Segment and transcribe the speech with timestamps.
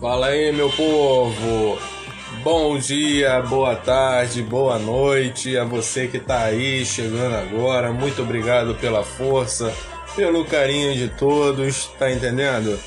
[0.00, 1.76] Fala aí, meu povo.
[2.44, 7.90] Bom dia, boa tarde, boa noite a você que tá aí chegando agora.
[7.90, 9.74] Muito obrigado pela força,
[10.14, 12.78] pelo carinho de todos, tá entendendo?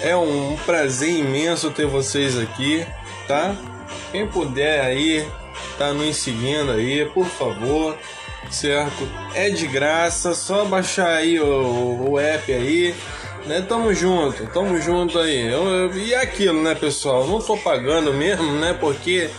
[0.00, 2.84] É um prazer imenso ter vocês aqui,
[3.28, 3.54] tá?
[4.10, 5.24] Quem puder aí,
[5.78, 7.96] tá nos seguindo aí, por favor,
[8.50, 9.08] certo?
[9.32, 12.92] É de graça, só baixar aí o, o app aí
[13.46, 13.64] né?
[13.68, 15.52] Tamo junto, tamo junto aí.
[15.52, 17.26] Eu, eu, e aquilo, né, pessoal?
[17.26, 18.74] Não tô pagando mesmo, né?
[18.78, 19.30] Porque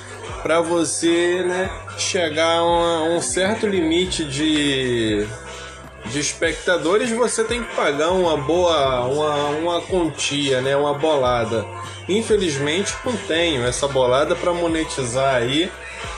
[0.41, 5.25] para você, né, chegar a um certo limite de
[6.05, 11.65] de espectadores, você tem que pagar uma boa uma, uma quantia, né, uma bolada.
[12.07, 15.71] Infelizmente não tenho essa bolada para monetizar aí,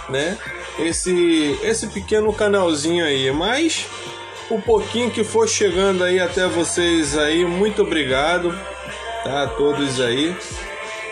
[0.10, 0.38] né?
[0.78, 3.88] Esse esse pequeno canalzinho aí, mas
[4.50, 8.58] o pouquinho que for chegando aí até vocês aí, muito obrigado,
[9.24, 9.44] tá?
[9.44, 10.36] A todos aí.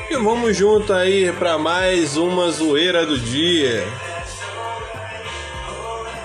[0.09, 3.86] E vamos junto aí para mais uma zoeira do dia.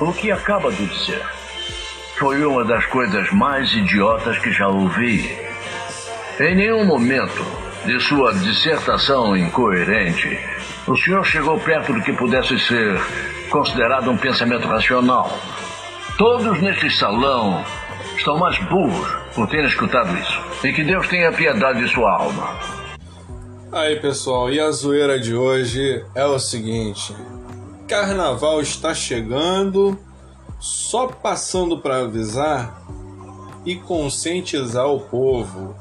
[0.00, 1.22] O que acaba de dizer
[2.16, 5.36] foi uma das coisas mais idiotas que já ouvi.
[6.38, 7.44] Em nenhum momento
[7.84, 10.38] de sua dissertação incoerente,
[10.86, 13.00] o senhor chegou perto do que pudesse ser
[13.50, 15.38] considerado um pensamento racional
[16.20, 17.64] Todos neste salão
[18.14, 20.66] estão mais burros por terem escutado isso.
[20.66, 22.60] E que Deus tenha piedade de sua alma.
[23.72, 27.16] Aí pessoal, e a zoeira de hoje é o seguinte:
[27.88, 29.98] Carnaval está chegando,
[30.58, 32.82] só passando para avisar
[33.64, 35.74] e conscientizar o povo.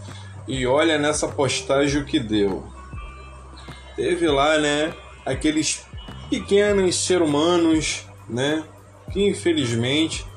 [0.47, 2.65] E olha nessa postagem o que deu.
[3.97, 4.93] Teve lá, né,
[5.25, 5.85] aqueles
[6.29, 8.63] pequenos seres humanos, né,
[9.11, 10.28] que infelizmente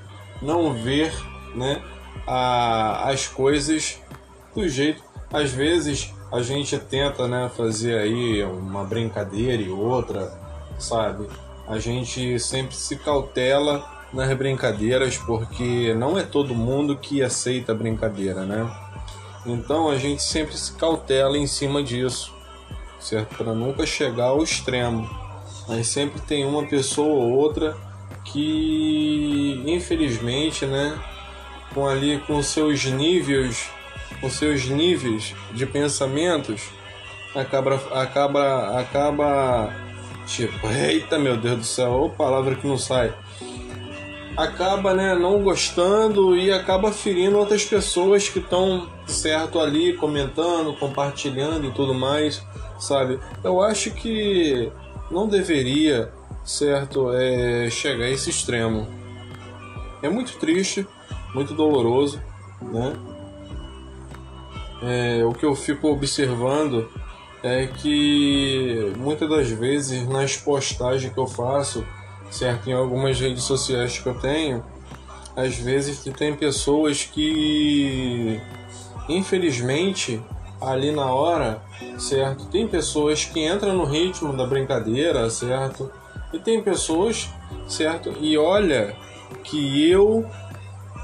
[0.43, 1.13] não ver
[1.55, 1.83] né,
[2.27, 4.01] a, as coisas
[4.55, 5.03] do jeito.
[5.33, 10.33] Às vezes a gente tenta né, fazer aí uma brincadeira e outra,
[10.79, 11.27] sabe?
[11.67, 17.75] A gente sempre se cautela nas brincadeiras porque não é todo mundo que aceita a
[17.75, 18.71] brincadeira, né?
[19.47, 22.35] Então a gente sempre se cautela em cima disso,
[23.01, 23.37] certo?
[23.37, 25.09] Para nunca chegar ao extremo.
[25.69, 27.77] Mas sempre tem uma pessoa ou outra
[28.25, 30.99] que infelizmente, né,
[31.75, 33.71] com ali com seus níveis,
[34.21, 36.63] com seus níveis de pensamentos,
[37.35, 39.73] acaba acaba acaba
[40.27, 43.13] tipo, eita meu Deus do céu, ou palavra que não sai.
[44.37, 51.67] Acaba, né, não gostando e acaba ferindo outras pessoas que estão certo ali comentando, compartilhando
[51.67, 52.43] e tudo mais,
[52.79, 53.19] sabe?
[53.45, 54.73] Eu acho que
[55.11, 56.11] não deveria
[56.45, 57.13] certo?
[57.13, 58.87] É chegar a esse extremo.
[60.03, 60.87] É muito triste,
[61.35, 62.21] muito doloroso,
[62.61, 62.97] né?
[64.83, 66.91] É, o que eu fico observando
[67.43, 71.85] é que muitas das vezes nas postagens que eu faço,
[72.31, 74.65] certo, em algumas redes sociais que eu tenho,
[75.37, 78.41] às vezes tem pessoas que
[79.09, 80.23] infelizmente
[80.61, 81.63] ali na hora,
[81.99, 85.91] certo, tem pessoas que entram no ritmo da brincadeira, certo,
[86.33, 87.29] e tem pessoas,
[87.69, 88.15] certo?
[88.21, 88.97] E olha
[89.45, 90.29] que eu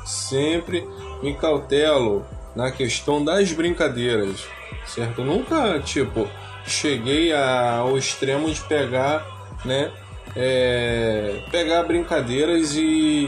[0.04, 0.86] sempre
[1.22, 2.24] me cautelo
[2.54, 4.46] na questão das brincadeiras,
[4.86, 5.22] certo?
[5.22, 6.28] nunca, tipo,
[6.66, 9.26] cheguei ao extremo de pegar,
[9.64, 9.90] né?
[10.36, 13.26] É, pegar brincadeiras e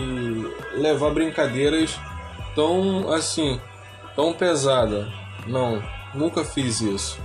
[0.75, 1.99] levar brincadeiras
[2.55, 3.61] tão assim,
[4.15, 5.11] tão pesada.
[5.47, 5.83] Não,
[6.15, 7.19] nunca fiz isso.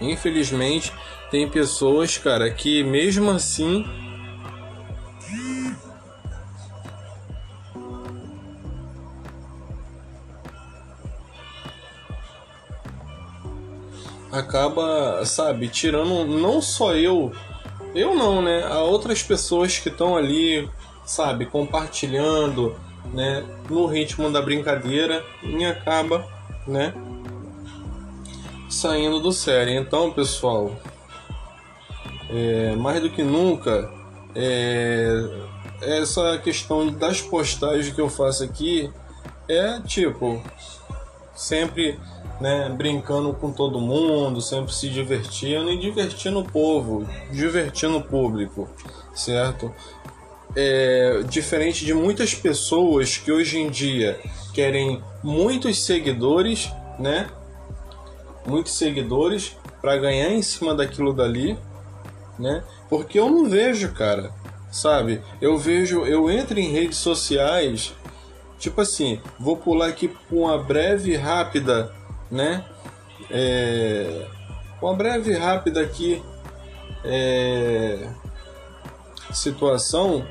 [0.00, 0.92] Infelizmente,
[1.30, 3.84] tem pessoas, cara, que mesmo assim
[14.30, 17.32] acaba, sabe, tirando não só eu,
[17.94, 18.64] eu não, né?
[18.64, 20.68] Há outras pessoas que estão ali,
[21.04, 22.76] sabe, compartilhando,
[23.12, 26.26] né, no ritmo da brincadeira e acaba,
[26.66, 26.92] né,
[28.68, 29.74] saindo do sério.
[29.74, 30.72] Então, pessoal,
[32.30, 33.90] é, mais do que nunca,
[34.34, 35.08] é,
[35.80, 38.90] essa questão das postagens que eu faço aqui
[39.48, 40.42] é tipo
[41.34, 41.98] sempre
[42.40, 48.68] né, brincando com todo mundo, sempre se divertindo e divertindo o povo, divertindo o público,
[49.14, 49.72] certo?
[50.54, 54.18] É, diferente de muitas pessoas que hoje em dia
[54.54, 57.28] querem muitos seguidores, né?
[58.46, 61.58] Muitos seguidores para ganhar em cima daquilo dali,
[62.38, 62.62] né?
[62.88, 64.32] Porque eu não vejo, cara,
[64.70, 65.22] sabe?
[65.40, 67.94] Eu vejo, eu entro em redes sociais,
[68.58, 71.92] tipo assim, vou pular aqui uma breve, rápida,
[72.30, 72.64] né?
[73.30, 74.26] É,
[74.80, 76.22] uma breve rápida aqui
[77.04, 78.08] é,
[79.32, 80.26] situação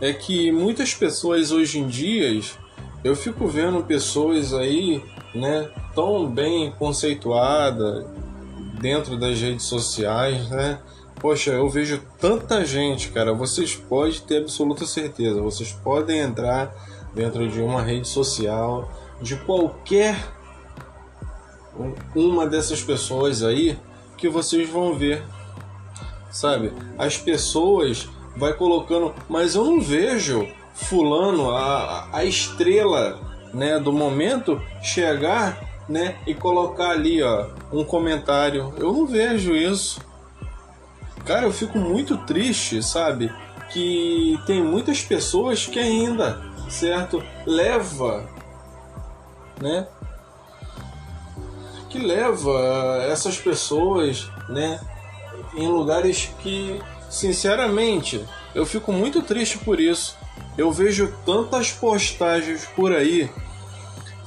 [0.00, 2.40] é que muitas pessoas hoje em dia
[3.02, 5.02] eu fico vendo pessoas aí,
[5.34, 8.06] né, tão bem conceituadas
[8.80, 10.78] dentro das redes sociais, né?
[11.20, 13.32] Poxa, eu vejo tanta gente, cara.
[13.32, 15.42] Vocês podem ter absoluta certeza.
[15.42, 16.72] Vocês podem entrar
[17.14, 18.88] dentro de uma rede social
[19.20, 20.16] de qualquer
[22.14, 23.78] uma dessas pessoas aí
[24.16, 25.22] que vocês vão ver,
[26.30, 26.72] sabe?
[26.96, 33.20] As pessoas vai colocando, mas eu não vejo fulano a, a estrela,
[33.52, 38.74] né, do momento chegar, né, e colocar ali, ó, um comentário.
[38.76, 40.00] Eu não vejo isso.
[41.24, 43.32] Cara, eu fico muito triste, sabe?
[43.70, 48.28] Que tem muitas pessoas que ainda, certo, leva,
[49.60, 49.86] né,
[51.88, 54.80] que leva essas pessoas, né,
[55.54, 58.24] em lugares que, sinceramente,
[58.54, 60.16] eu fico muito triste por isso.
[60.56, 63.30] Eu vejo tantas postagens por aí,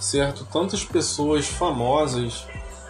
[0.01, 0.45] certo?
[0.51, 2.45] Tantas pessoas famosas,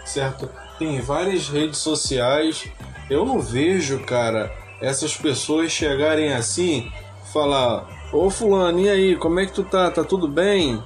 [0.06, 0.50] certo?
[0.80, 2.68] Tem várias redes sociais.
[3.10, 6.92] Eu não vejo, cara, essas pessoas chegarem assim,
[7.32, 9.92] falar: Ô Fulano, e aí, como é que tu tá?
[9.92, 10.82] Tá tudo bem?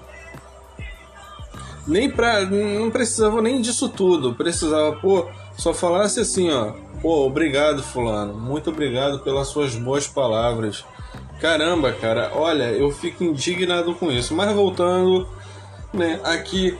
[1.88, 2.42] nem pra.
[2.46, 4.34] Não precisava nem disso tudo.
[4.34, 6.74] Precisava, pô, só falasse assim, ó.
[7.02, 8.34] Pô, obrigado, Fulano.
[8.34, 10.84] Muito obrigado pelas suas boas palavras.
[11.40, 14.34] Caramba, cara, olha, eu fico indignado com isso.
[14.34, 15.28] Mas voltando,
[15.96, 16.78] né, aqui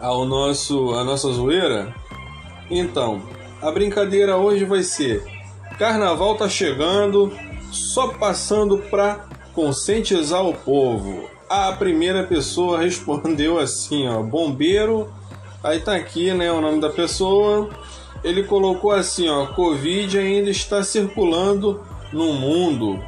[0.00, 1.94] ao nosso a nossa zoeira.
[2.70, 3.22] Então,
[3.60, 5.32] a brincadeira hoje vai ser
[5.78, 7.32] Carnaval tá chegando,
[7.70, 11.28] só passando para conscientizar o povo.
[11.48, 15.12] A primeira pessoa respondeu assim, ó, bombeiro.
[15.62, 17.68] Aí tá aqui, né, o nome da pessoa.
[18.22, 21.82] Ele colocou assim, ó, Covid ainda está circulando
[22.12, 23.02] no mundo.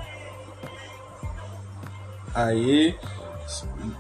[2.35, 2.97] Aí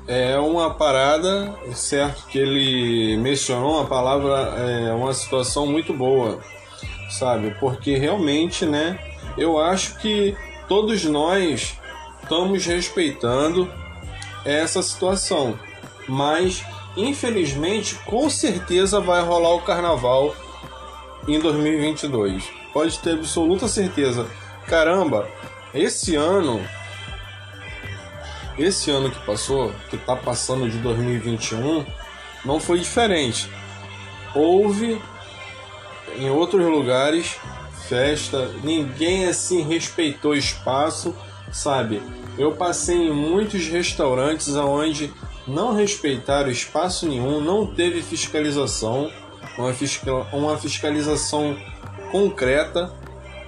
[0.06, 2.26] é uma parada, certo?
[2.26, 6.41] Que ele mencionou uma palavra, é uma situação muito boa,
[7.11, 7.55] sabe?
[7.61, 8.99] Porque realmente, né?
[9.37, 10.37] Eu acho que
[10.69, 11.79] todos nós
[12.23, 13.70] estamos respeitando
[14.44, 15.58] essa situação.
[16.08, 16.64] Mas,
[16.96, 20.35] infelizmente, com certeza vai rolar o carnaval
[21.26, 22.44] em 2022.
[22.73, 24.26] Pode ter absoluta certeza.
[24.67, 25.29] Caramba,
[25.73, 26.61] esse ano.
[28.58, 31.84] Esse ano que passou, que tá passando de 2021,
[32.44, 33.50] não foi diferente.
[34.34, 35.00] Houve
[36.16, 37.36] em outros lugares
[37.88, 41.14] festa, ninguém assim respeitou espaço,
[41.52, 42.02] sabe?
[42.38, 45.12] Eu passei em muitos restaurantes onde
[45.46, 49.10] não respeitaram espaço nenhum, não teve fiscalização,
[49.58, 49.72] uma,
[50.32, 51.56] uma fiscalização
[52.10, 52.92] concreta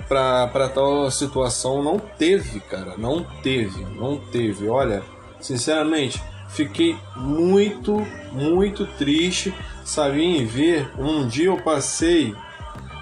[0.09, 1.83] para tal situação.
[1.83, 4.69] Não teve, cara, não teve, não teve.
[4.69, 5.03] Olha,
[5.41, 9.55] sinceramente, fiquei muito, muito triste,
[9.85, 10.91] sabe, em ver.
[10.99, 12.35] Um dia eu passei,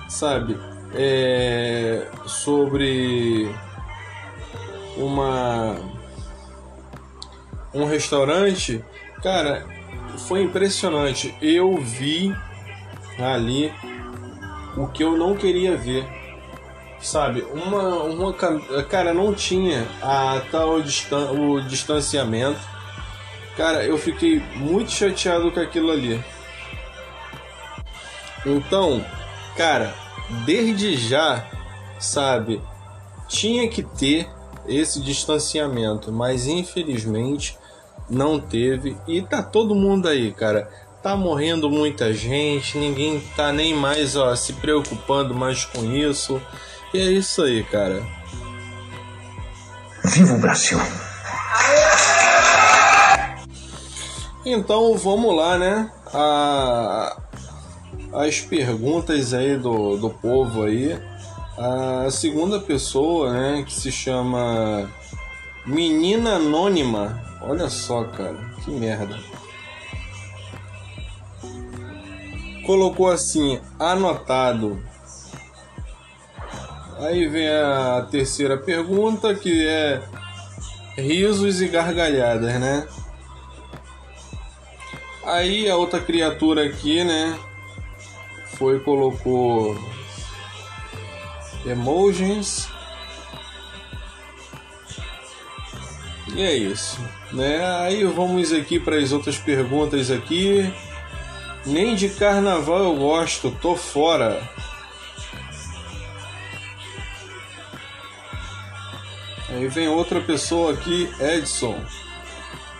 [0.08, 0.58] sabe,
[0.94, 3.48] é, sobre
[4.96, 5.76] uma
[7.74, 8.84] um restaurante,
[9.20, 9.67] cara,
[10.29, 11.34] foi impressionante.
[11.43, 12.34] Eu vi
[13.19, 13.72] ali
[14.76, 16.06] o que eu não queria ver.
[17.05, 18.32] Sabe, uma, uma
[18.89, 22.58] cara não tinha a tal distan o distanciamento.
[23.58, 26.25] Cara, eu fiquei muito chateado com aquilo ali.
[28.46, 29.05] Então,
[29.55, 29.94] cara,
[30.46, 31.46] desde já,
[32.01, 32.63] sabe,
[33.29, 34.27] tinha que ter
[34.67, 37.58] esse distanciamento, mas infelizmente
[38.08, 40.70] não teve e tá todo mundo aí, cara.
[41.03, 46.41] Tá morrendo muita gente, ninguém tá nem mais ó, se preocupando mais com isso.
[46.94, 48.06] E é isso aí, cara.
[50.05, 50.79] Viva o Brasil!
[54.46, 55.91] Então vamos lá, né?
[56.13, 57.17] A,
[58.13, 60.96] as perguntas aí do, do povo aí.
[61.58, 64.89] A segunda pessoa, né, que se chama
[65.67, 67.20] Menina Anônima.
[67.43, 69.19] Olha só, cara, que merda.
[72.65, 74.94] Colocou assim, anotado.
[76.98, 80.03] Aí vem a terceira pergunta, que é
[80.96, 82.86] risos e gargalhadas, né?
[85.24, 87.39] Aí a outra criatura aqui, né,
[88.58, 89.77] foi colocou
[91.65, 92.69] emojis
[96.34, 96.98] E é isso,
[97.32, 97.65] né?
[97.82, 100.69] Aí vamos aqui para as outras perguntas aqui.
[101.65, 104.43] Nem de carnaval eu gosto, tô fora.
[109.55, 111.81] Aí vem outra pessoa aqui, Edson.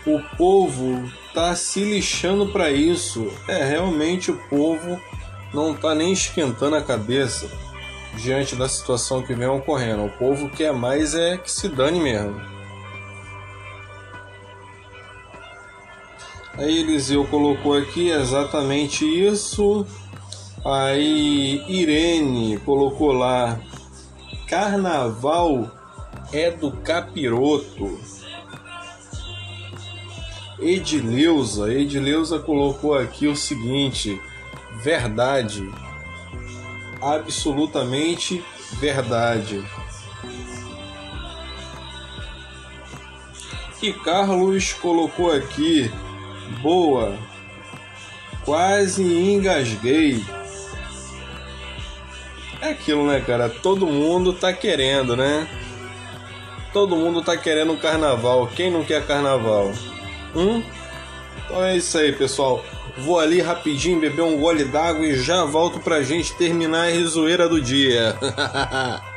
[0.05, 3.33] O povo tá se lixando para isso.
[3.47, 5.01] É, realmente o povo
[5.53, 7.49] não tá nem esquentando a cabeça
[8.17, 10.05] diante da situação que vem ocorrendo.
[10.05, 12.41] O povo quer mais é que se dane mesmo.
[16.59, 19.87] Aí Eliseu colocou aqui exatamente isso.
[20.65, 23.61] Aí Irene colocou lá:
[24.49, 25.71] Carnaval
[26.35, 28.01] é do capiroto.
[30.59, 34.21] Edileuza, Edileuza colocou aqui o seguinte:
[34.83, 35.71] verdade,
[37.01, 38.43] absolutamente
[38.81, 39.65] verdade.
[43.81, 45.89] E Carlos colocou aqui:
[46.61, 47.17] boa,
[48.45, 50.25] quase engasguei.
[52.61, 53.49] É aquilo, né, cara?
[53.49, 55.47] Todo mundo tá querendo, né?
[56.75, 58.49] Todo mundo tá querendo carnaval.
[58.49, 59.73] Quem não quer carnaval?
[60.35, 60.61] Hum?
[61.45, 62.65] Então é isso aí, pessoal.
[62.99, 67.49] Vou ali rapidinho beber um gole d'água e já volto pra gente terminar a risoeira
[67.49, 68.17] do dia.